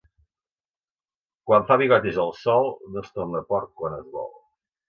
[1.51, 4.31] Quan fa bigotis el sol, no es torna a port quan es vol.